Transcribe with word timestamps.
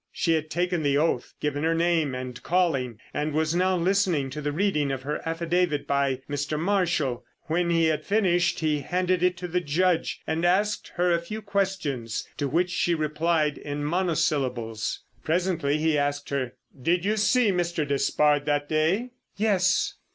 She 0.11 0.33
had 0.33 0.49
taken 0.49 0.81
the 0.81 0.97
oath, 0.97 1.35
given 1.39 1.61
her 1.63 1.75
name 1.75 2.15
and 2.15 2.41
calling, 2.41 2.97
and 3.13 3.33
was 3.35 3.53
now 3.53 3.77
listening 3.77 4.31
to 4.31 4.41
the 4.41 4.51
reading 4.51 4.89
of 4.91 5.03
her 5.03 5.21
affidavit 5.29 5.85
by 5.85 6.21
Mr. 6.27 6.57
Marshall. 6.59 7.23
When 7.43 7.69
he 7.69 7.85
had 7.85 8.03
finished 8.03 8.61
he 8.61 8.79
handed 8.79 9.21
it 9.21 9.37
to 9.37 9.47
the 9.47 9.61
Judge, 9.61 10.19
and 10.25 10.43
asked 10.43 10.93
her 10.95 11.11
a 11.11 11.19
few 11.21 11.43
questions, 11.43 12.27
to 12.37 12.47
which 12.47 12.71
she 12.71 12.95
replied 12.95 13.59
in 13.59 13.83
monosyllables. 13.85 15.01
Presently 15.23 15.77
he 15.77 15.99
asked 15.99 16.29
her: 16.31 16.53
"Did 16.81 17.05
you 17.05 17.15
see 17.15 17.51
Mr. 17.51 17.87
Despard 17.87 18.47
that 18.47 18.67
day?" 18.67 19.11
"Yes." 19.37 19.93